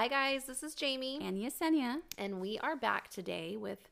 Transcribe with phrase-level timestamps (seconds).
[0.00, 0.46] Hi, guys.
[0.46, 1.18] This is Jamie.
[1.20, 1.98] And Yesenia.
[2.16, 3.90] And we are back today with,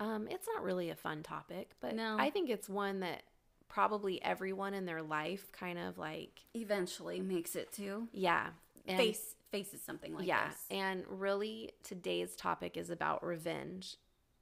[0.00, 2.16] um, it's not really a fun topic, but No.
[2.18, 3.22] I think it's one that
[3.68, 8.48] probably everyone in their life kind of like, Eventually makes it to yeah.
[8.88, 10.48] And, face faces something like yeah.
[10.48, 10.58] this.
[10.72, 13.96] And really, today's topic is about revenge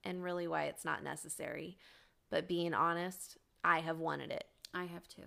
[0.05, 1.77] and really why it's not necessary.
[2.31, 4.45] But being honest, I have wanted it.
[4.73, 5.25] I have too.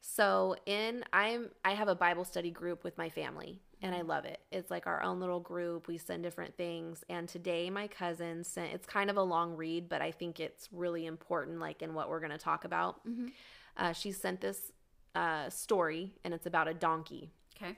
[0.00, 4.24] So in I'm I have a Bible study group with my family and I love
[4.24, 4.40] it.
[4.50, 5.88] It's like our own little group.
[5.88, 7.02] We send different things.
[7.08, 10.68] And today my cousin sent it's kind of a long read, but I think it's
[10.72, 13.06] really important like in what we're gonna talk about.
[13.06, 13.28] Mm-hmm.
[13.76, 14.72] Uh, she sent this
[15.14, 17.30] uh, story and it's about a donkey.
[17.56, 17.76] Okay.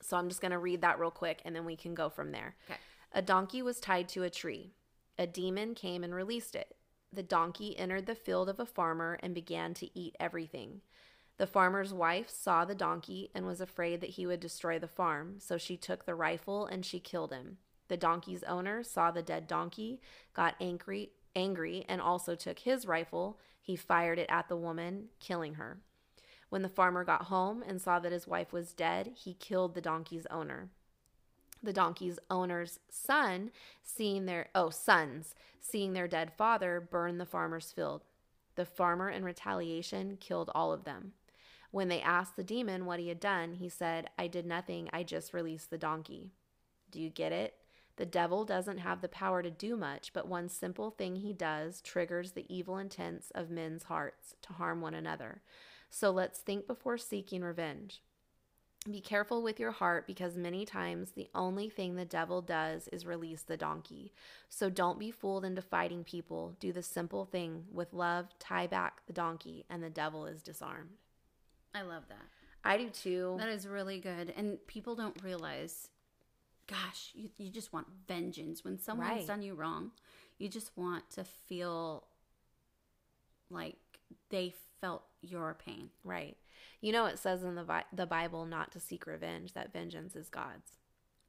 [0.00, 2.56] So I'm just gonna read that real quick and then we can go from there.
[2.68, 2.80] Okay.
[3.12, 4.72] A donkey was tied to a tree.
[5.18, 6.74] A demon came and released it.
[7.12, 10.80] The donkey entered the field of a farmer and began to eat everything.
[11.36, 15.36] The farmer's wife saw the donkey and was afraid that he would destroy the farm,
[15.38, 17.58] so she took the rifle and she killed him.
[17.88, 20.00] The donkey's owner saw the dead donkey,
[20.32, 23.40] got angry, angry and also took his rifle.
[23.60, 25.78] He fired it at the woman, killing her.
[26.50, 29.80] When the farmer got home and saw that his wife was dead, he killed the
[29.80, 30.70] donkey's owner
[31.64, 33.50] the donkey's owner's son
[33.82, 38.04] seeing their oh sons seeing their dead father burned the farmer's field
[38.54, 41.12] the farmer in retaliation killed all of them
[41.74, 45.02] when they asked the demon what he had done he said i did nothing i
[45.02, 46.30] just released the donkey
[46.92, 47.54] do you get it
[47.96, 51.80] the devil doesn't have the power to do much but one simple thing he does
[51.80, 55.42] triggers the evil intents of men's hearts to harm one another
[55.90, 58.02] so let's think before seeking revenge
[58.90, 63.06] be careful with your heart because many times the only thing the devil does is
[63.06, 64.12] release the donkey.
[64.50, 66.54] So don't be fooled into fighting people.
[66.60, 70.98] Do the simple thing with love, tie back the donkey, and the devil is disarmed.
[71.74, 72.22] I love that.
[72.64, 73.36] I do too.
[73.38, 74.32] That is really good.
[74.36, 75.88] And people don't realize,
[76.66, 78.64] gosh, you, you just want vengeance.
[78.64, 79.26] When someone's Right.
[79.26, 79.90] done you wrong,
[80.38, 82.04] you just want to feel
[83.50, 83.76] like
[84.30, 85.90] they felt your pain.
[86.02, 86.36] Right.
[86.80, 90.28] You know, it says in the, the Bible not to seek revenge, that vengeance is
[90.28, 90.72] God's.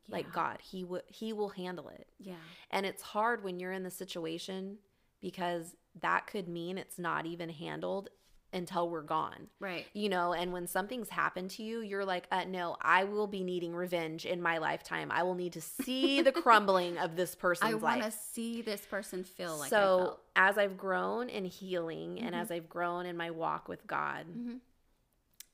[0.07, 2.07] Like God, he, w- he will handle it.
[2.19, 2.35] Yeah.
[2.69, 4.77] And it's hard when you're in the situation
[5.19, 8.09] because that could mean it's not even handled
[8.55, 9.47] until we're gone.
[9.59, 9.85] Right.
[9.93, 13.43] you know and when something's happened to you you're like uh, no i will be
[13.43, 17.71] needing revenge in my lifetime i will need to see the crumbling of this person's
[17.71, 22.19] I want to see this person feel like I so as i've grown in healing
[22.21, 22.41] and Mhm.
[22.41, 24.59] as i've grown in my walk with god Mhm.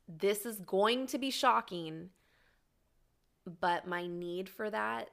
[0.08, 2.10] this is going to be shocking
[3.60, 5.10] but my need for that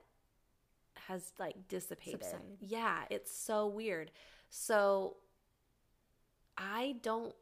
[1.06, 2.58] has like dissipated Subsided.
[2.60, 4.10] yeah it's so weird
[4.50, 5.16] so
[6.58, 7.34] i don't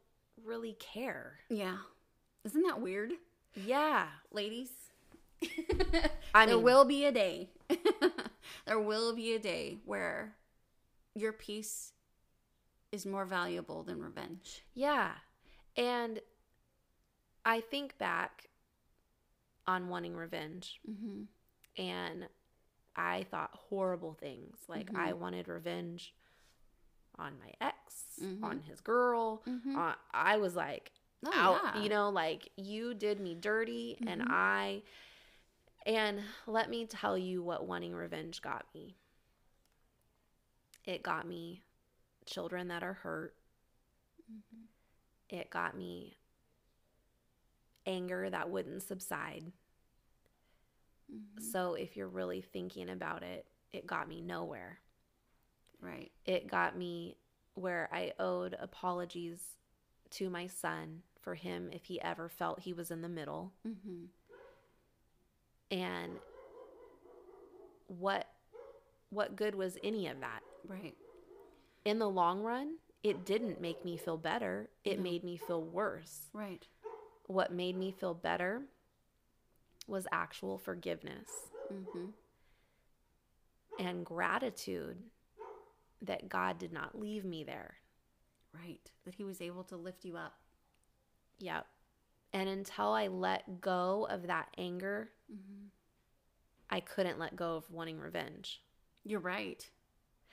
[0.44, 1.78] really care Yeah.
[2.44, 3.12] Isn't that weird?
[3.54, 4.70] yeah ladies.
[6.34, 7.50] I there mean- will be a day.
[8.66, 10.34] there will be a day where
[11.14, 11.92] your peace
[12.92, 14.62] is more valuable than revenge.
[14.74, 15.12] Yeah.
[15.76, 16.20] And
[17.44, 18.48] I think back
[19.66, 21.22] on wanting revenge Mm-hmm.
[21.82, 22.28] and
[22.94, 24.56] I thought horrible things.
[24.68, 24.98] Like Mhm.
[24.98, 26.14] I wanted revenge
[27.18, 28.42] on my ex, Mhm.
[28.42, 29.42] on his girl.
[29.46, 29.76] Mhm.
[29.76, 30.92] On, I was like
[31.24, 31.82] Oh, out, yeah.
[31.82, 34.30] you know, like you did me dirty and Mhm.
[34.30, 34.82] I
[35.86, 38.96] and let me tell you what wanting revenge got me.
[40.84, 41.64] It got me
[42.26, 43.36] children that are hurt.
[44.28, 44.66] Mhm.
[45.28, 46.18] it got me
[47.86, 49.52] anger that wouldn't subside.
[51.08, 51.52] Mhm.
[51.52, 54.80] So if you're really thinking about it, it got me nowhere.
[55.80, 56.10] Right.
[56.24, 57.16] It got me
[57.54, 59.40] where I owed apologies
[60.10, 63.52] to my son for him if he ever felt he was in the middle.
[63.66, 64.04] Mm-hmm.
[65.70, 66.12] And
[67.88, 68.26] what
[69.10, 70.40] what good was any of that?
[70.66, 70.94] Right.
[71.84, 74.68] In the long run, it didn't make me feel better.
[74.84, 75.04] It No.
[75.04, 76.26] made me feel worse.
[76.32, 76.66] Right.
[77.26, 78.62] What made me feel better
[79.86, 81.28] was actual forgiveness
[81.72, 82.06] Mm-hmm.
[83.80, 84.98] and gratitude
[86.02, 87.74] that God did not leave me there.
[88.54, 88.90] Right.
[89.04, 90.34] That he was able to lift you up.
[91.38, 91.66] Yep.
[92.32, 95.66] And until I let go of that anger, Mm-hmm.
[96.70, 98.60] I couldn't let go of wanting revenge.
[99.04, 99.64] You're right.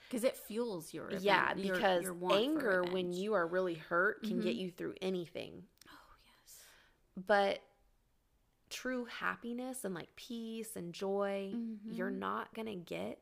[0.08, 4.22] Because it fuels your revenge- yeah, because your want anger, when you are really hurt,
[4.22, 4.58] can get Mhm.
[4.58, 5.66] you through anything.
[5.88, 6.58] Oh yes.
[7.16, 7.60] But
[8.70, 12.18] true happiness and like peace and joy, you're Mhm.
[12.18, 13.20] not going to get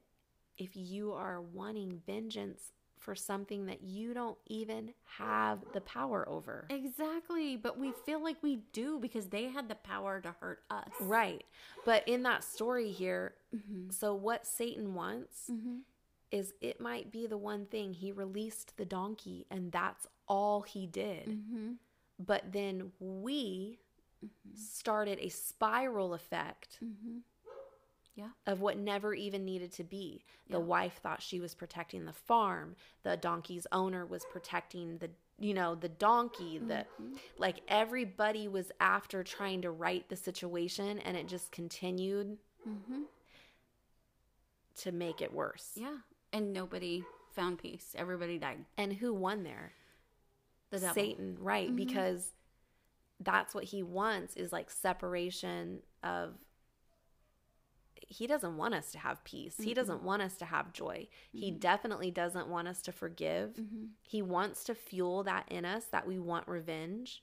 [0.58, 6.66] if you are wanting vengeance for something that you don't even have the power over.
[6.70, 7.56] Exactly.
[7.56, 10.88] But we feel like we do because they had the power to hurt us.
[11.00, 11.42] Right.
[11.84, 13.90] But in that story here, Mm-hmm.
[13.90, 15.78] so what Satan wants Mm-hmm.
[16.30, 20.86] is it might be the one thing he released the donkey and that's all he
[20.86, 21.26] did.
[21.26, 21.72] Mm-hmm.
[22.18, 23.80] But then we
[24.54, 27.18] started a spiral effect Mm-hmm.
[28.14, 28.28] Yeah.
[28.46, 30.22] of what never even needed to be.
[30.48, 30.64] The Yeah.
[30.64, 32.76] wife thought she was protecting the farm.
[33.04, 37.16] The donkey's owner was protecting the you know, the donkey, the Mm-hmm.
[37.38, 42.38] like everybody was after trying to right the situation and it just continued
[42.68, 43.02] Mm-hmm.
[44.76, 45.72] to make it worse.
[45.74, 45.98] Yeah.
[46.32, 47.04] And nobody
[47.34, 47.94] found peace.
[47.96, 48.64] Everybody died.
[48.76, 49.72] And who won there?
[50.70, 50.94] The devil.
[50.94, 51.70] Satan, right?
[51.70, 51.76] Mhm.
[51.76, 52.32] Because
[53.20, 56.34] that's what he wants is like separation of
[58.08, 59.56] he doesn't want us to have peace.
[59.58, 61.08] He doesn't want us to have joy.
[61.32, 63.54] He definitely doesn't want us to forgive.
[63.54, 63.84] Mm-hmm.
[64.02, 67.22] He wants to fuel that in us that we want revenge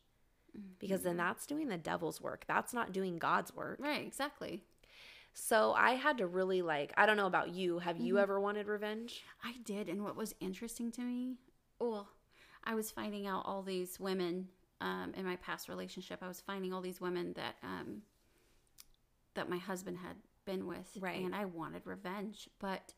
[0.79, 2.45] because then that's doing the devil's work.
[2.47, 3.77] That's not doing God's work.
[3.79, 4.05] Right.
[4.05, 4.63] Exactly.
[5.33, 7.79] So I had to really like, I don't know about you.
[7.79, 9.23] Have you ever wanted revenge?
[9.43, 9.87] I did.
[9.87, 11.35] And what was interesting to me,
[11.79, 12.09] well,
[12.63, 14.49] I was finding out all these women
[14.81, 16.19] um, in my past relationship.
[16.21, 18.01] I was finding all these women that um,
[19.35, 20.15] that my husband had
[20.51, 21.23] been with, Right.
[21.23, 22.49] And I wanted revenge.
[22.59, 22.93] But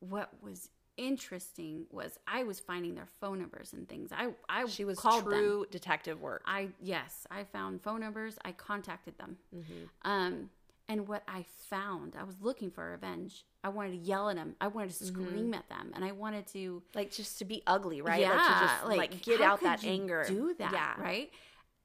[0.00, 4.10] what was interesting was I was finding their phone numbers and things.
[4.12, 5.32] I I She was called them.
[5.32, 6.42] true detective work.
[6.46, 8.38] I yes, I found phone numbers.
[8.44, 9.36] I contacted them.
[9.54, 10.10] Mm-hmm.
[10.10, 10.50] Um,
[10.88, 13.44] and what I found, I was looking for revenge.
[13.64, 14.54] I wanted to yell at them.
[14.60, 15.24] I wanted to Mm-hmm.
[15.26, 18.20] scream at them, and I wanted to like just to be ugly, right?
[18.20, 20.24] Yeah, like to just like, get how out that anger.
[20.28, 20.94] Do that, Yeah.
[21.02, 21.30] right?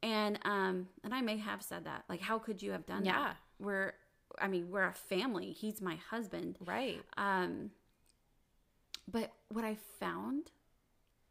[0.03, 2.03] And um, and I may have said that.
[2.07, 3.19] Like, how could you have done Yeah.
[3.23, 3.37] that?
[3.59, 3.93] We're,
[4.39, 5.51] I mean, we're a family.
[5.51, 6.57] He's my husband.
[6.65, 7.01] Right.
[7.17, 7.71] Um,
[9.11, 10.51] but what I found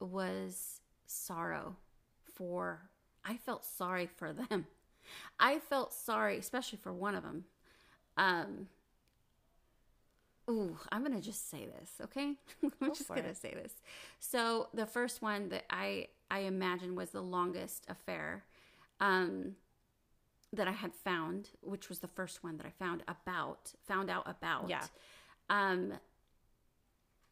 [0.01, 1.77] was sorrow
[2.35, 2.91] for.
[3.25, 4.67] I felt sorry for them.
[5.39, 7.45] I felt sorry, especially for one of them.
[8.17, 8.69] Um.
[10.49, 12.35] Ooh, I'm gonna just say this, okay?
[12.81, 13.37] I'm just gonna it.
[13.37, 13.73] say this.
[14.19, 18.45] So the first one that I I imagine was the longest affair,
[19.01, 19.55] um,
[20.53, 24.29] that I had found, which was the first one that I found about, found out
[24.29, 24.69] about.
[24.69, 24.85] Yeah.
[25.49, 25.95] Um,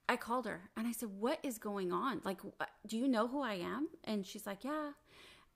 [0.08, 2.20] I called her and I said, "What is going on?
[2.24, 2.40] Like,
[2.86, 4.92] do you know who I am?" And she's like, "Yeah."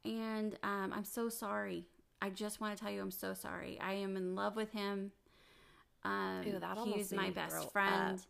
[0.05, 1.87] And um, I'm so sorry.
[2.21, 3.79] I just want to tell you, I'm so sorry.
[3.81, 5.13] I am in love with him.
[6.05, 7.73] Um, Ew, that he's my best up.
[7.73, 8.21] friend.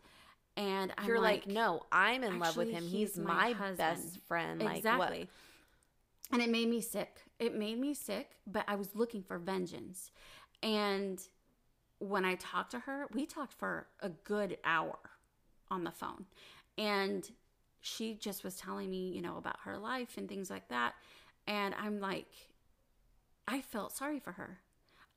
[0.56, 2.82] And I'm You're like, no, I'm in love with him.
[2.82, 4.62] He's, he's my my, best friend.
[4.62, 5.20] Like exactly.
[5.20, 5.28] what?
[6.32, 7.20] And it made me sick.
[7.38, 10.10] It made me sick, but I was looking for vengeance.
[10.62, 11.20] And
[11.98, 14.98] when I talked to her, we talked for a good hour
[15.70, 16.24] on the phone.
[16.78, 17.28] And
[17.80, 20.94] she just was telling me, you know, about her life and things like that.
[21.46, 22.32] And I'm like,
[23.46, 24.60] I felt sorry for her.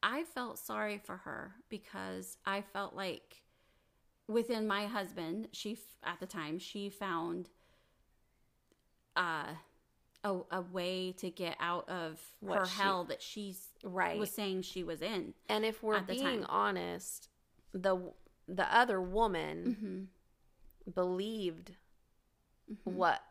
[0.03, 3.43] I felt sorry for her because I felt like
[4.27, 7.49] within my husband, she at the time she found
[9.15, 9.53] uh
[10.25, 14.17] a, a way to get out of What her she- hell that she's Right.
[14.19, 15.33] was saying she was in.
[15.47, 16.45] and if we're at the being time.
[16.49, 17.29] honest,
[17.73, 18.11] the
[18.47, 20.09] the other woman
[20.85, 20.91] Mm-hmm.
[20.91, 21.71] believed
[22.83, 23.21] what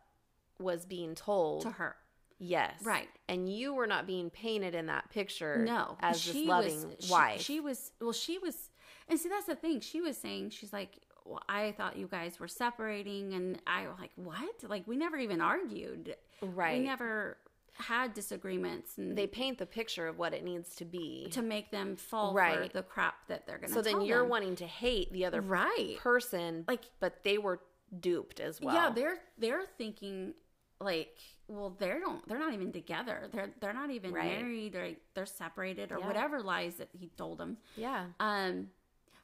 [0.59, 1.63] was being told.
[1.63, 1.97] To her,
[2.39, 2.83] Yes.
[2.85, 3.09] Right.
[3.29, 7.13] And you were not being painted in that picture no, as this loving was, she-
[7.13, 7.41] wife.
[7.41, 8.13] She, was well.
[8.13, 8.71] She was,
[9.09, 9.81] and see that's the thing.
[9.81, 13.97] She was saying she's like, well, I thought you guys were separating, and I was
[13.99, 14.55] like, what?
[14.69, 16.17] Like we never even argued.
[16.43, 16.79] right.
[16.81, 17.39] We never
[17.77, 21.29] had disagreements, and they paint the picture of what it needs to be.
[21.33, 22.73] to make them fall for Right.
[22.73, 23.73] the crap that they're gonna.
[23.73, 24.29] so then you're them.
[24.29, 25.97] wanting to hate the other right.
[25.99, 27.61] person, Like- but they were
[28.01, 28.75] duped as well.
[28.75, 30.35] Yeah, they're they're thinking
[30.81, 31.17] like,
[31.49, 33.29] well, they don't they're not even together.
[33.33, 34.41] They're they're not even Right.
[34.41, 34.73] married.
[34.73, 36.07] They're they're separated or Yeah.
[36.07, 37.59] whatever lies that he told them.
[37.77, 38.07] yeah.
[38.21, 38.71] Um,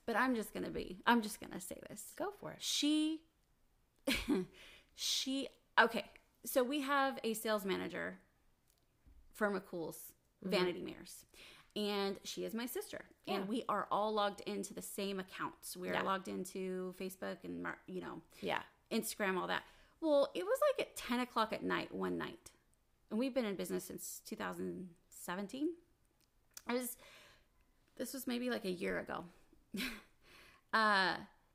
[0.07, 0.99] but I'm just gonna be.
[1.07, 2.13] I'm just gonna say this.
[2.17, 2.59] Go for it.
[2.61, 3.21] She,
[4.95, 5.49] she.
[5.81, 6.05] Okay,
[6.45, 8.19] so we have a sales manager
[9.33, 10.13] for McCool's
[10.45, 10.51] mm-hmm.
[10.51, 11.25] Vanity Mirrors.
[11.77, 13.35] And she is my sister, Yeah.
[13.37, 15.77] and we are all logged into the same accounts.
[15.77, 16.03] We are Yeah.
[16.03, 18.63] logged into Facebook and you know Yeah.
[18.91, 19.63] Instagram, all that.
[20.01, 22.51] Well, it was like at 10 o'clock at night one night.
[23.11, 25.69] And we've been in business since 2017.
[26.67, 26.97] I was,
[27.97, 29.25] this was maybe like a year ago.
[30.73, 31.15] uh,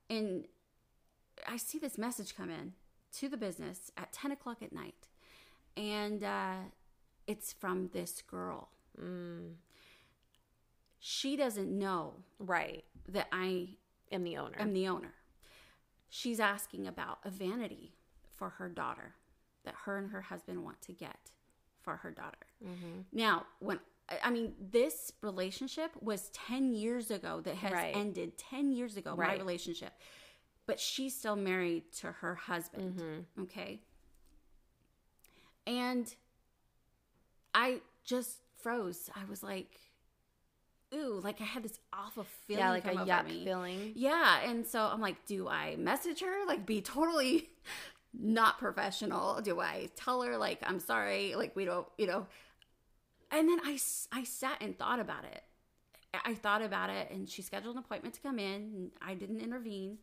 [0.09, 0.45] and
[1.47, 2.73] I see this message come in
[3.13, 5.07] to the business at 10 o'clock at night.
[5.77, 6.55] And uh,
[7.27, 8.69] it's from this girl.
[9.01, 9.55] Mm,
[10.99, 12.83] She doesn't know right.
[13.09, 13.69] that I
[14.11, 14.55] Am the owner.
[14.59, 15.13] am the owner.
[16.09, 17.95] She's asking about a vanity
[18.35, 19.15] for her daughter
[19.65, 21.31] that her and her husband want to get
[21.81, 22.45] for her daughter.
[22.63, 23.01] Mm-hmm.
[23.11, 27.95] Now, when I- mean, this relationship was 10 years ago that has Right.
[27.95, 29.93] ended 10 years ago, my relationship.
[30.67, 32.99] But she's still married to her husband.
[32.99, 33.41] Mm-hmm.
[33.43, 33.81] Okay.
[35.67, 36.13] And
[37.53, 39.09] I just froze.
[39.15, 39.79] I was like,
[40.93, 42.59] ooh, like I had this awful feeling.
[42.63, 43.43] Yeah, like a yuck me.
[43.43, 43.93] feeling.
[43.95, 46.45] Yeah, and so I'm like, do I message her?
[46.45, 47.49] Like, be totally
[48.13, 49.41] not professional?
[49.41, 51.35] Do I tell her like I'm sorry?
[51.35, 52.27] Like we don't, you know?
[53.31, 53.77] And then I,
[54.11, 55.43] I sat and thought about it.
[56.23, 58.53] I thought about it, and she scheduled an appointment to come in.
[58.73, 59.97] And I didn't intervene,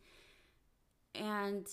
[1.15, 1.65] and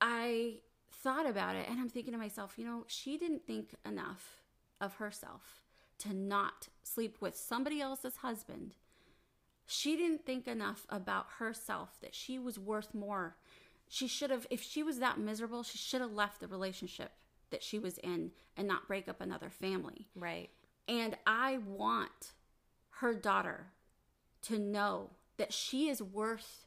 [0.00, 0.56] I
[1.02, 4.42] thought about it, and I'm thinking to myself, you know, she didn't think enough
[4.80, 5.62] of herself
[5.98, 8.72] to not sleep with somebody else's husband
[9.66, 13.36] she didn't think enough about herself that she was worth more.
[13.88, 17.10] She should have, if she was that miserable, she should have left the relationship
[17.50, 20.06] that she was in and not break up another family.
[20.14, 20.50] Right.
[20.88, 22.32] And I want
[23.00, 23.66] her daughter
[24.42, 26.66] to know that she is worth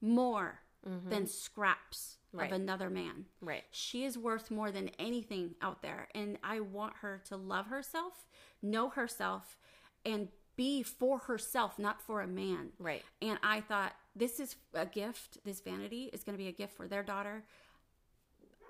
[0.00, 2.40] more than scraps Mm-hmm.
[2.40, 2.52] Right.
[2.52, 3.26] of another man.
[3.40, 3.62] Right.
[3.70, 6.08] She is worth more than anything out there.
[6.16, 8.26] And I want her to love herself,
[8.60, 9.56] know herself,
[10.04, 12.70] and be for herself, not for a man.
[12.80, 13.04] Right.
[13.22, 15.38] And I thought, this is a gift.
[15.44, 17.44] This vanity is going to be a gift for their daughter.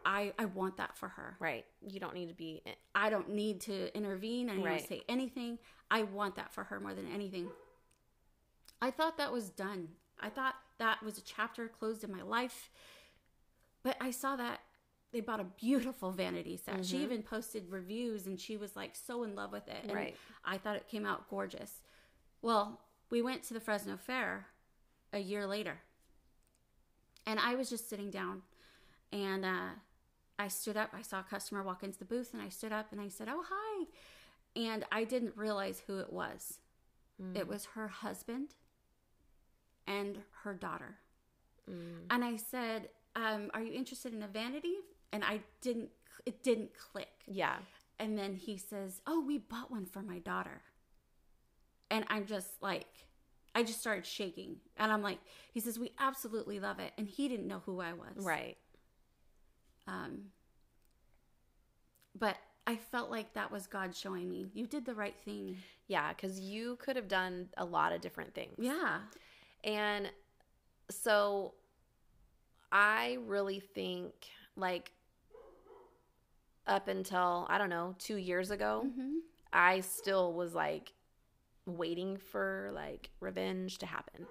[0.04, 1.36] I, I want that for her.
[1.40, 1.64] Right.
[1.86, 2.62] You don't need to be.
[2.94, 4.50] I don't need to intervene.
[4.50, 4.88] I don't Right.
[4.88, 5.58] say anything.
[5.90, 7.48] I want that for her more than anything.
[8.82, 9.88] I thought that was done.
[10.20, 12.70] I thought that was a chapter closed in my life.
[13.82, 14.60] But I saw that
[15.12, 16.84] they bought a beautiful vanity set.
[16.84, 19.78] She even posted reviews and she was like so in love with it.
[19.84, 20.16] And Right.
[20.44, 21.82] I thought it came out gorgeous.
[22.42, 22.80] Well,
[23.10, 24.46] we went to the Fresno Fair
[25.12, 25.78] a year later.
[27.26, 28.42] And I was just sitting down
[29.12, 29.68] and uh,
[30.38, 30.90] I stood up.
[30.92, 33.28] I saw a customer walk into the booth and I stood up and I said,
[33.30, 33.86] Oh, hi.
[34.56, 36.58] And I didn't realize who it was.
[37.34, 38.54] It was her husband
[39.86, 40.96] and her daughter.
[41.70, 42.06] Mm.
[42.10, 44.74] And I said, um, Are you interested in a vanity?
[45.12, 45.90] And I didn't,
[46.26, 47.08] it didn't click.
[47.26, 47.56] Yeah.
[47.98, 50.62] And then he says, Oh, we bought one for my daughter.
[51.90, 52.88] And I'm just like,
[53.54, 54.56] I just started shaking.
[54.76, 55.18] And I'm like,
[55.52, 56.92] He says, We absolutely love it.
[56.98, 58.16] And he didn't know who I was.
[58.16, 58.56] Right.
[59.86, 60.26] Um,
[62.18, 62.36] but
[62.66, 65.56] I felt like that was God showing me, You did the right thing.
[65.86, 66.12] Yeah.
[66.12, 68.54] Because you could have done a lot of different things.
[68.58, 69.00] Yeah.
[69.62, 70.10] And
[70.90, 71.54] so
[72.72, 74.12] I really think,
[74.56, 74.92] like,
[76.66, 79.18] up until, I don't know, two years ago, hmm
[79.56, 80.92] I still was like
[81.64, 84.26] waiting for like revenge to happen.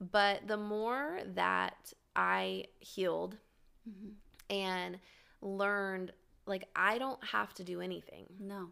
[0.00, 3.38] But the more that I healed
[3.88, 4.10] hmm
[4.50, 4.98] and
[5.40, 6.12] learned,
[6.46, 8.26] like, I don't have to do anything.
[8.40, 8.68] No,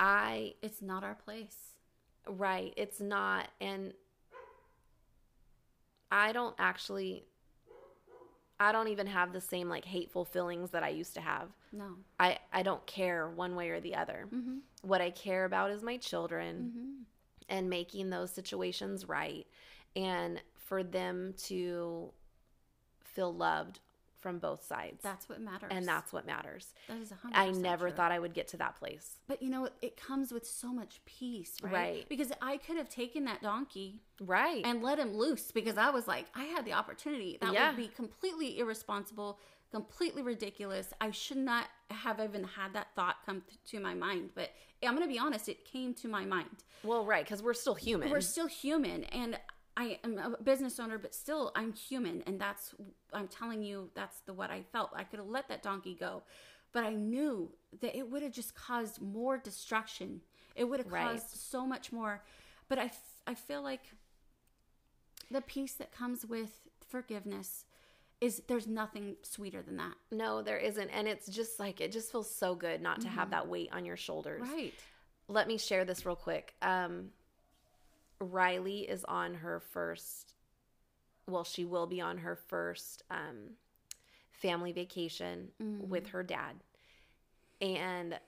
[0.00, 1.56] I, it's not our place.
[2.28, 3.48] right, it's not.
[3.60, 3.92] And
[6.10, 7.24] I don't actually,
[8.60, 11.48] I don't even have the same like hateful feelings that I used to have.
[11.72, 11.96] No.
[12.20, 14.26] I, I don't care one way or the other.
[14.30, 16.70] hmm What I care about is my children.
[16.74, 16.88] hmm
[17.48, 19.46] and making those situations right
[19.96, 22.08] and for them to
[23.04, 23.80] feel loved
[24.22, 25.00] from both sides.
[25.02, 25.68] That's what matters.
[25.70, 26.72] and that's what matters.
[26.88, 27.36] that is a hundred.
[27.36, 27.96] I never true.
[27.96, 29.18] thought I would get to that place.
[29.26, 31.72] But you know, it, comes with so much peace, right?
[31.72, 32.08] Right.
[32.08, 34.64] Because I could have taken that donkey Right.
[34.64, 37.36] and let him loose because I was like, I had the opportunity.
[37.40, 37.68] That Yeah.
[37.68, 39.38] would be completely irresponsible,
[39.70, 40.92] completely ridiculous.
[41.00, 44.30] I should not have even had that thought come to my mind.
[44.34, 44.50] But
[44.82, 46.64] I'm going to be honest, it came to my mind.
[46.84, 48.10] well, right, because we're still human.
[48.10, 49.38] We're still human, and
[49.76, 52.74] I am a business owner, but still I'm human, and that's
[53.12, 54.90] I'm telling you that's the what I felt.
[54.94, 56.22] I could have let that donkey go,
[56.72, 57.50] but I knew
[57.80, 60.20] that it would have just caused more destruction.
[60.54, 61.12] It would have Right.
[61.12, 62.22] caused so much more.
[62.68, 63.84] But I f- I feel like
[65.30, 67.64] the peace that comes with forgiveness
[68.20, 69.94] is there's nothing sweeter than that.
[70.10, 70.90] no, there isn't.
[70.90, 73.84] And it's just like, it just feels so good not to have that weight on
[73.84, 74.42] your shoulders.
[74.42, 74.52] Mm-hmm.
[74.54, 74.74] Right.
[75.28, 76.54] Let me share this real quick.
[76.62, 77.10] Um,
[78.22, 80.34] Riley is on her first,
[81.28, 83.56] well, she will be on her first um,
[84.32, 85.88] family vacation Mm-hmm.
[85.88, 86.56] with her dad.
[87.60, 88.18] And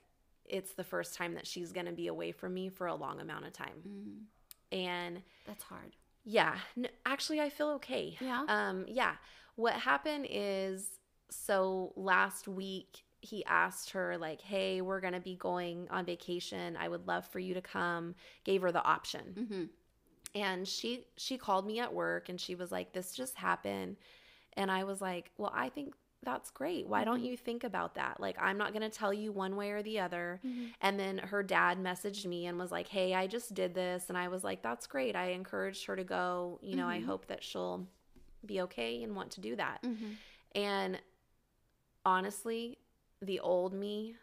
[0.45, 3.21] it's the first time that she's going to be away from me for a long
[3.21, 3.83] amount of time.
[3.89, 4.77] Mm.
[4.77, 5.97] And That's hard.
[6.25, 8.17] yeah, n- actually, I feel okay.
[8.21, 8.45] Yeah?
[8.49, 9.15] Um, yeah.
[9.57, 10.99] What happened is,
[11.31, 16.77] so last week he asked her like, "Hey, we're gonna be going on vacation.
[16.77, 19.65] I would love for you to come." Gave her the option, Mm-hmm.
[20.35, 23.97] And she she called me at work and she was like, "This just happened."
[24.57, 26.87] And I was like, well, I think that's great.
[26.87, 28.19] Why don't you think about that?
[28.19, 30.41] Like, I'm not going to tell you one way or the other.
[30.81, 34.07] And then her dad messaged me and was like, hey, I just did this.
[34.09, 35.17] And I was like, that's great.
[35.17, 36.59] I encouraged her to go.
[36.63, 37.87] You know, I hope that she'll
[38.47, 39.83] be okay and want to do that.
[39.83, 40.13] Mm-hmm.
[40.55, 40.99] And
[42.07, 42.79] honestly,
[43.21, 44.15] the old me,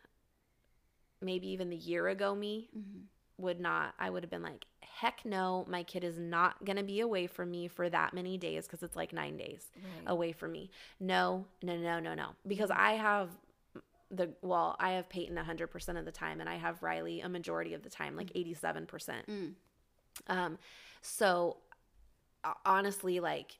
[1.22, 3.00] maybe even the year ago me, Mm-hmm.
[3.42, 6.84] Would not, I would have been like, heck no, my kid is not going to
[6.84, 10.04] be away from me for that many days because it's like nine days Right.
[10.08, 10.70] away from me.
[11.00, 12.30] No, no, no, no, no.
[12.46, 13.30] Because I have
[14.12, 17.74] the, well, I have Peyton 100% of the time and I have Riley a majority
[17.74, 19.26] of the time, like 87%.
[19.28, 19.54] Mm.
[20.28, 20.58] Um,
[21.02, 21.58] so
[22.66, 23.58] honestly, like,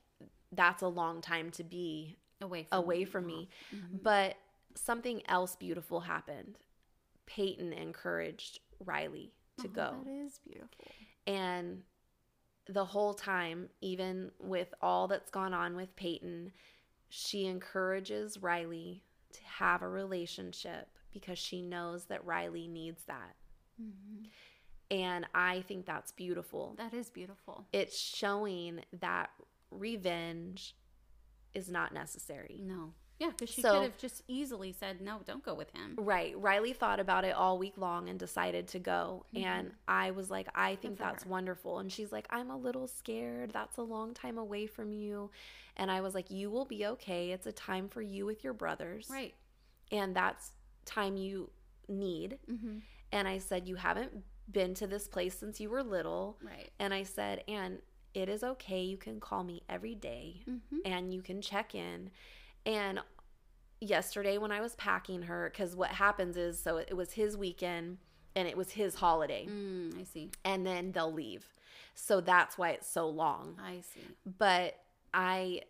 [0.52, 3.06] that's a long time to be Away from away you.
[3.06, 3.48] from me.
[3.74, 4.02] Mhm.
[4.02, 4.36] But
[4.74, 6.58] something else beautiful happened.
[7.26, 9.96] Peyton encouraged Riley to Oh, go.
[10.04, 10.86] That is beautiful.
[11.26, 11.82] And
[12.68, 16.52] the whole time, even with all that's gone on with Peyton,
[17.08, 19.02] she encourages Riley
[19.32, 23.36] to have a relationship because she knows that Riley needs that.
[23.80, 24.28] Mhm.
[24.90, 26.74] And I think that's beautiful.
[26.76, 27.66] That is beautiful.
[27.72, 29.30] It's showing that
[29.70, 30.76] revenge
[31.54, 32.60] is not necessary.
[32.62, 32.94] No.
[33.18, 35.94] Yeah, because she So- could have just easily said, no, don't go with him.
[35.96, 36.36] Right.
[36.38, 39.26] Riley thought about it all week long and decided to go.
[39.34, 41.30] And I was like, I think that's her.
[41.30, 41.78] wonderful.
[41.78, 43.52] And she's like, I'm a little scared.
[43.52, 45.30] That's a long time away from you.
[45.76, 47.30] And I was like, You will be okay.
[47.30, 49.08] It's a time for you with your brothers.
[49.10, 49.34] Right.
[49.92, 50.50] And that's
[50.84, 51.50] time you
[51.88, 52.38] need.
[52.50, 52.78] Mm-hmm.
[53.12, 56.38] And I said, You haven't been to this place since you were little.
[56.42, 56.70] Right.
[56.80, 57.78] And I said, And
[58.14, 58.82] it is okay.
[58.82, 60.78] You can call me every day Mm-hmm.
[60.84, 62.10] and you can check in.
[62.66, 63.00] And
[63.80, 67.98] yesterday when I was packing her, because what happens is, so it was his weekend
[68.36, 70.30] and it was his holiday, Mm, I see.
[70.44, 71.44] and then they'll leave.
[71.94, 73.56] So that's why it's so long.
[73.62, 74.00] I see.
[74.38, 74.78] But
[75.12, 75.62] I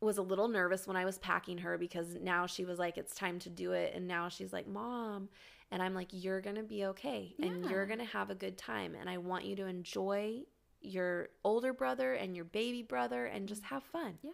[0.00, 3.14] was a little nervous when I was packing her because now she was like, it's
[3.14, 3.94] time to do it.
[3.94, 5.30] And now she's like, Mom.
[5.70, 8.58] And I'm like, you're going to be okay and you're going to have a good
[8.58, 8.94] time.
[9.00, 10.40] And I want you to enjoy
[10.82, 14.18] your older brother and your baby brother and just have fun.
[14.22, 14.30] Yeah.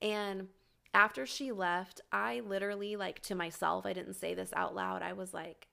[0.00, 0.48] And
[0.94, 5.02] after she left, I literally, like to myself, I didn't say this out loud.
[5.02, 5.66] I was like,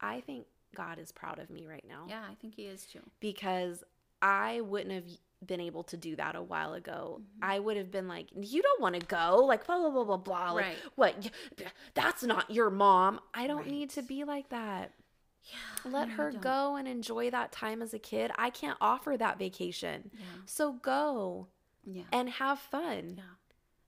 [0.00, 3.00] I think God is proud of me right now Yeah, I think he is too.
[3.20, 3.84] because
[4.22, 5.04] I wouldn't have
[5.46, 7.20] been able to do that a while ago.
[7.20, 7.44] Mm-hmm.
[7.50, 10.16] I would have been like, You don't want to go, like, blah, blah, blah, blah,
[10.16, 10.52] blah.
[10.52, 10.76] Like, Right.
[10.94, 11.30] what?
[11.94, 13.20] That's not your mom.
[13.34, 13.70] I don't Right.
[13.70, 14.92] need to be like that.
[15.44, 15.90] Yeah.
[15.90, 18.30] Let no, her go and enjoy that time as a kid.
[18.38, 20.10] I can't offer that vacation.
[20.14, 20.24] Yeah.
[20.46, 21.48] So go
[21.84, 22.04] Yeah.
[22.12, 23.14] and have fun.
[23.18, 23.24] yeah.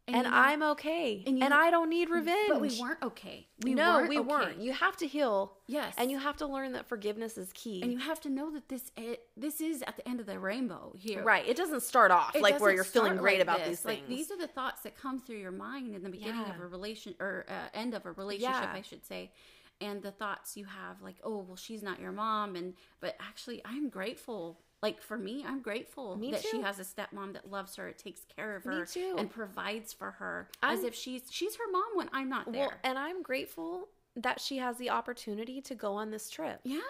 [0.06, 1.22] And, know- I'm okay.
[1.26, 2.48] and And, I don't need revenge.
[2.50, 3.46] But we weren't okay.
[3.62, 4.28] We no, weren't we okay.
[4.28, 4.60] weren't.
[4.60, 5.54] You have to heal.
[5.66, 5.94] Yes.
[5.96, 7.80] And you have to learn that forgiveness is key.
[7.82, 10.38] and you have to know that this it, this is at the end of the
[10.38, 11.22] rainbow here.
[11.22, 11.48] right.
[11.48, 13.68] It doesn't start off It like where you're feeling great like about this.
[13.68, 14.00] these things.
[14.00, 16.66] Like these are the thoughts that come through your mind in the beginning of a
[16.66, 18.72] relation or uh, end of a relationship, Yeah.
[18.74, 19.32] I should say.
[19.80, 23.60] And the thoughts you have, like, oh, well, she's not your mom, and but actually,
[23.64, 24.60] I'm grateful.
[24.84, 27.98] Like for me, I'm grateful Me that she has a stepmom that loves her, it
[27.98, 29.14] takes care of her, too.
[29.18, 32.68] and provides for her as I'm- if she's she's her mom when I'm not there.
[32.68, 36.60] well, and I'm grateful that she has the opportunity to go on this trip.
[36.64, 36.80] yeah,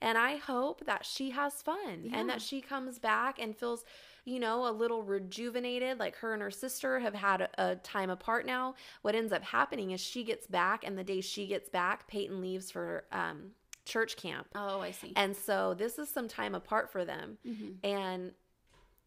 [0.00, 2.18] And I hope that she has fun Yeah.
[2.18, 3.84] and that she comes back and feels,
[4.24, 5.98] you know, a little rejuvenated.
[6.00, 8.74] Like her and her sister have had a, a time apart now.
[9.02, 12.40] What ends up happening is she gets back, and the day she gets back, Peyton
[12.40, 13.52] leaves for um,
[13.84, 14.46] church camp.
[14.54, 15.12] oh, I see.
[15.16, 17.38] And so this is some time apart for them.
[17.46, 17.76] Mhm.
[17.84, 18.32] And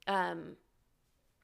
[0.08, 0.56] um,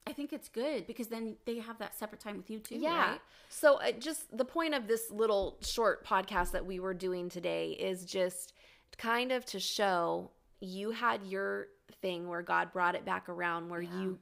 [0.07, 2.75] I think it's good because then they have that separate time with you too.
[2.77, 3.11] Yeah.
[3.11, 3.21] right?
[3.49, 7.69] So uh, just the point of this little short podcast that we were doing today
[7.71, 8.53] is just
[8.97, 11.67] kind of to show you had your
[12.01, 14.01] thing where God brought it back around where Yeah.
[14.01, 14.19] you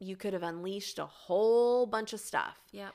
[0.00, 2.56] you could have unleashed a whole bunch of stuff.
[2.70, 2.94] Yep.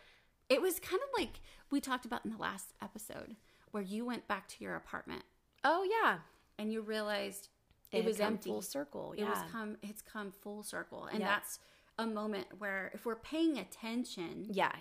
[0.49, 3.35] It was kind of like we talked about in the last episode
[3.71, 5.23] where you went back to your apartment
[5.63, 6.19] Oh yeah.
[6.59, 7.49] and you realized
[7.91, 8.49] it, had was come empty.
[8.49, 9.13] full circle.
[9.13, 9.29] It Yeah.
[9.29, 11.05] was come it's come full circle.
[11.05, 11.27] And Yeah.
[11.27, 11.59] that's
[11.97, 14.75] a moment where if we're paying attention, yeah.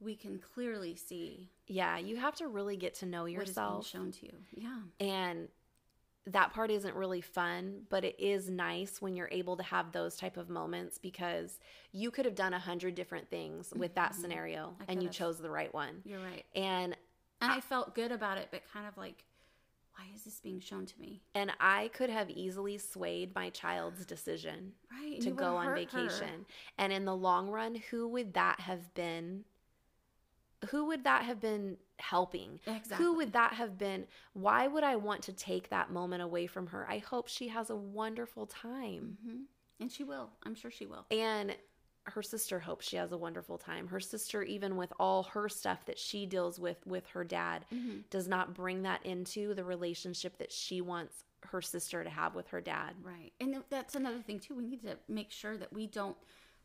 [0.00, 3.86] we can clearly see Yeah, you have to really get to know yourself.
[3.86, 4.32] shown to you.
[4.52, 4.80] Yeah.
[4.98, 5.48] and
[6.26, 10.16] that part isn't really fun but it is nice when you're able to have those
[10.16, 11.58] type of moments because
[11.92, 14.16] you could have done a hundred different things with that Mhm.
[14.16, 15.16] scenario I and you could've.
[15.18, 16.44] chose the right one You're right.
[16.54, 16.94] and
[17.42, 19.24] And I felt good about it, but kind of like,
[20.00, 21.20] why is this being shown to me?
[21.34, 25.20] and i could have easily swayed my child's decision Right.
[25.20, 26.00] to go on hurt her.
[26.02, 26.46] vacation
[26.78, 29.44] and in the long run who would that have been
[30.70, 32.96] who would that have been helping Exactly.
[32.98, 34.06] Who would that have been?
[34.34, 36.86] Why would I want to take that moment away from her?
[36.88, 39.16] I hope she has a wonderful time.
[39.24, 39.42] hmm
[39.80, 40.30] And she will.
[40.42, 41.06] I'm sure she will.
[41.10, 41.56] And
[42.04, 43.88] her sister hopes she has a wonderful time.
[43.88, 47.98] Her sister, even with all her stuff that she deals with with her dad, Mm-hmm.
[48.10, 52.48] does not bring that into the relationship that she wants her sister to have with
[52.48, 52.94] her dad.
[53.02, 53.32] Right.
[53.40, 54.54] And that's another thing, too.
[54.54, 56.16] We need to make sure that we don't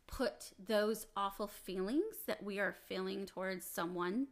[0.06, 4.28] put those awful feelings that we are feeling towards someone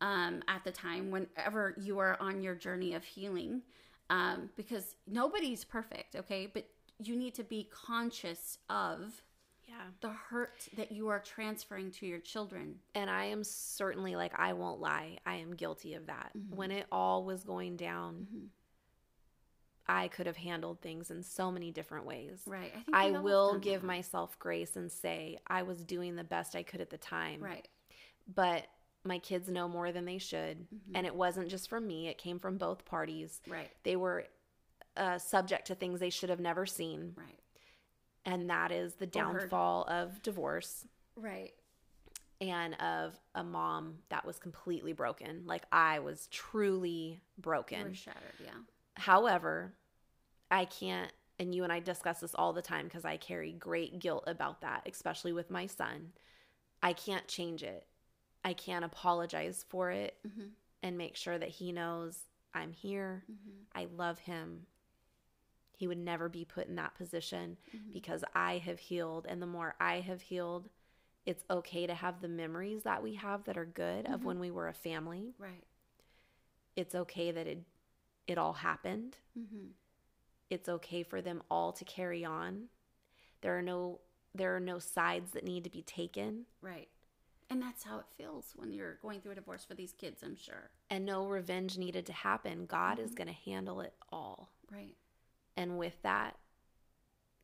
[0.00, 3.62] um, at the time, whenever you are on your journey of healing,
[4.10, 6.46] um, because nobody's perfect, okay?
[6.52, 6.66] But
[7.02, 9.22] you need to be conscious of
[9.76, 10.08] Yeah.
[10.08, 12.76] the hurt that you are transferring to your children.
[12.94, 16.30] And I am certainly like I won't lie, I am guilty of that.
[16.36, 16.56] Mm-hmm.
[16.56, 18.26] When it all was going down,
[19.88, 22.42] I could have handled things in so many different ways.
[22.46, 22.72] Right.
[22.74, 23.86] I think I we all have will give that.
[23.86, 27.40] myself grace and say I was doing the best I could at the time.
[27.40, 27.68] Right.
[28.34, 28.66] But
[29.04, 30.58] my kids know more than they should.
[30.58, 30.96] Mm-hmm.
[30.96, 33.40] And it wasn't just from me, it came from both parties.
[33.48, 33.70] Right.
[33.84, 34.24] They were
[34.96, 37.12] uh, subject to things they should have never seen.
[37.16, 37.38] Right.
[38.26, 41.54] And that is the downfall of divorce Right.
[42.40, 45.44] and of a mom that was completely broken.
[45.46, 47.94] Like I was truly broken.
[47.94, 48.34] Shattered.
[48.44, 48.50] Yeah.
[48.96, 49.74] However,
[50.50, 53.98] I can't, and you and I discuss this all the time because I carry great
[54.00, 56.12] guilt about that, especially with my son.
[56.82, 57.86] I can't change it.
[58.44, 60.50] I can't apologize for it Mhm.
[60.82, 62.18] and make sure that he knows
[62.54, 63.24] I'm here.
[63.30, 63.62] Mm-hmm.
[63.74, 64.66] I love him.
[65.76, 67.92] He would never be put in that position Mm-hmm.
[67.92, 69.26] because I have healed.
[69.28, 70.68] And the more I have healed,
[71.24, 74.50] it's okay to have the memories that we have that are good of when we
[74.50, 75.34] were a family.
[75.38, 75.64] Right.
[76.76, 77.62] It's okay that it
[78.26, 79.16] it all happened.
[79.38, 79.68] Mm-hmm.
[80.50, 82.64] it's okay for them all to carry on.
[83.42, 84.00] There are no
[84.34, 86.88] there are no sides that need to be taken Right.
[87.48, 90.34] And that's how it feels when you're going through a divorce for these kids, I'm
[90.36, 90.70] sure.
[90.90, 92.66] and no revenge needed to happen.
[92.66, 94.50] God is going to handle it all.
[94.70, 94.96] Right.
[95.56, 96.36] And with that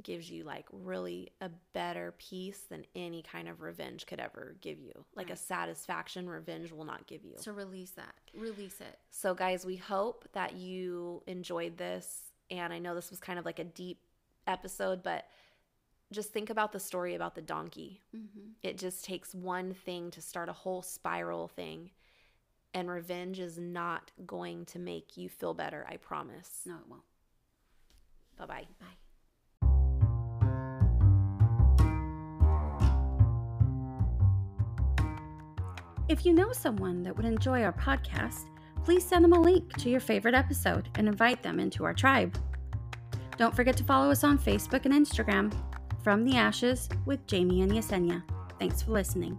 [0.02, 4.78] gives you like really a better peace than any kind of revenge could ever give
[4.80, 5.04] you.
[5.14, 7.34] Like a satisfaction revenge will not give you.
[7.36, 8.14] So release that.
[8.36, 8.98] Release it.
[9.10, 12.32] So, guys, we hope that you enjoyed this.
[12.50, 13.98] And I know this was kind of like a deep
[14.46, 15.26] episode, but
[16.12, 18.02] just think about the story about the donkey.
[18.14, 18.50] Mm-hmm.
[18.62, 21.90] It just takes one thing to start a whole spiral thing.
[22.74, 26.62] And revenge is not going to make you feel better, I promise.
[26.64, 27.02] No, it won't.
[28.38, 28.66] Bye bye.
[28.80, 28.86] Bye.
[36.08, 38.44] If you know someone that would enjoy our podcast,
[38.84, 42.36] please send them a link to your favorite episode and invite them into our tribe.
[43.38, 45.52] Don't forget to follow us on Facebook and Instagram.
[46.02, 48.22] From the Ashes with Jamie and Yesenia.
[48.58, 49.38] Thanks for listening.